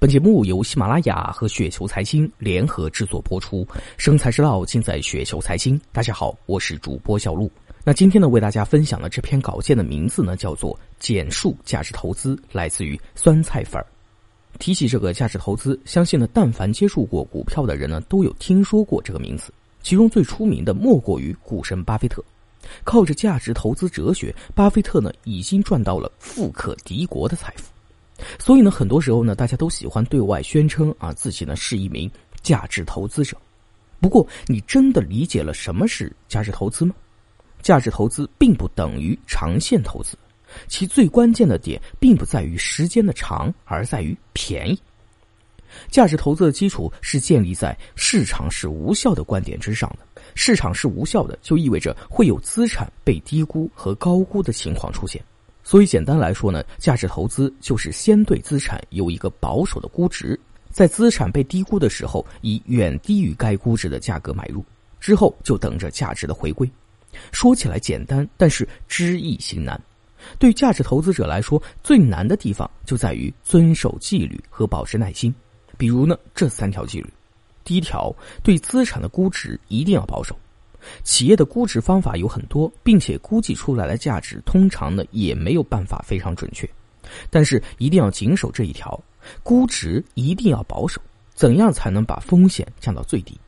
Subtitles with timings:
[0.00, 5.78] 本节目由喜马拉雅和雪球财经联合制作播出，生财之道尽在雪球财经。
[5.92, 7.52] 大家好，我是主播小璐。
[7.84, 13.86] 那今天呢，为大家分享的这篇稿件的名字呢，叫做《简述价值投资》，来自于酸菜粉儿。
[14.58, 19.52] 提起这个价值投资，相信呢，但凡接触过股票的人呢，都有听说过这个名字。
[19.82, 22.24] 其中最出名的莫过于股神巴菲特。
[22.84, 27.64] 靠着价值投资哲学，巴菲特呢，已经赚到了富可敌国的财富。
[28.40, 32.10] 所以呢，很多时候呢，大家都喜欢对外宣称啊，自己呢是一名
[32.42, 33.36] 价值投资者。
[34.00, 36.94] 不过，你真的理解了什么是价值投资吗？
[37.60, 40.16] 价值投资并不等于长线投资，
[40.66, 44.80] 其最关键的点并不在于时间的长，而在于便宜。
[45.90, 50.22] 价值投资的基础是建立在市场是无效的观点之上的。
[50.34, 55.22] 市场是无效的，就意味着会有资产被低估和高估的情况出现。
[55.62, 60.38] 所以，简单来说呢，价值投资就是先对资产有一个保守的估值，
[60.70, 64.64] 在资产被低估的时候，以远低于该估值的价格买入，
[64.98, 66.68] 之后就等着价值的回归。
[67.30, 69.80] 说起来简单，但是知易行难。
[70.38, 75.34] 对价值投资者来说，最难的地方就在于遵守纪律和保持耐心。
[75.76, 77.10] 比如呢，这三条纪律：
[77.64, 80.38] 第一条，对资产的估值一定要保守。
[81.02, 86.68] 企业的估值方法有很多，并且估计出来的价值通常呢也没有办法非常准确，
[87.30, 89.00] 但是一定要谨守这一条，
[89.42, 91.00] 估值一定要保守。
[91.34, 93.38] 怎样才能把风险降到最低？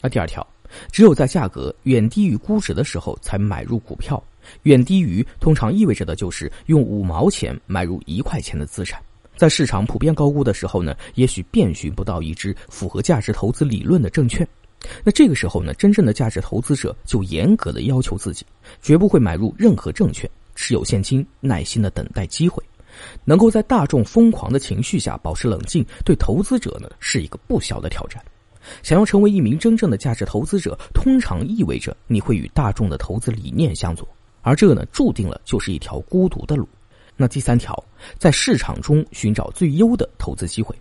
[0.00, 0.46] 那第二条，
[0.90, 4.22] 只有在价格远低于估值的时候才买入股票。
[4.62, 9.02] 远低于通常意味着的就是用五毛钱买入一块钱的资产。
[9.36, 14.46] 在市场普遍高估的时候呢，也许遍寻不到一只符合价值投资理论的证券。
[15.02, 18.44] 那这个时候呢，真正的价值投资者就严格的要求自己，
[18.82, 22.62] 绝不会买入任何证券，持有现金，耐心的等待机会，
[23.24, 28.22] 能够在大众疯狂的情绪下保持冷静，对投资者呢是一个不小的挑战。
[28.82, 34.08] 想要成为一名真正的价值投资者，通常意味着你会与大众的投资理念相左，
[34.40, 36.68] 而这呢，注定了就是一条孤独的路。
[37.16, 37.82] 那第三条，
[38.18, 40.74] 在市场中寻找最优的投资机会。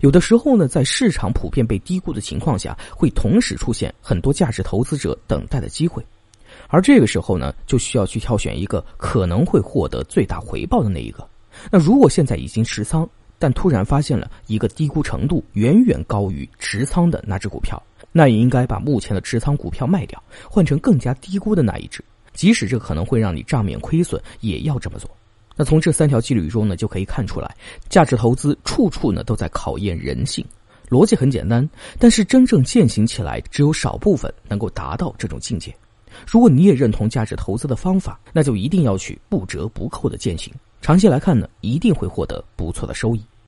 [0.00, 6.04] 有的时候呢，在市场普遍被低估的情况下，会同时出现很多价值投资者等待的机会，
[6.68, 11.26] 而这个时候呢，就需要去挑选一个可能会获得最大回报的那一个。
[11.70, 13.08] 那如果现在已经持仓，
[13.38, 17.80] 但突然发现了一个低估程度远远高于持仓的那只股票，
[18.10, 25.10] 那也应该把目前的持仓股票卖掉，换成更加低估的那一只，即使这可能会让你账面亏损，也要这么做。
[25.56, 27.54] 那从这三条纪律中呢，就可以看出来，
[27.88, 30.44] 价值投资处处呢都在考验人性。
[30.88, 31.66] 逻辑很简单，
[31.98, 35.74] 但是真正践行起来，只有少部分能够达到这种境界。
[36.26, 40.52] 如果你也认同价值投资的方法，那就一定要去不折不扣的践行。
[40.82, 43.24] 长期来看呢，一定会获得不错的收益。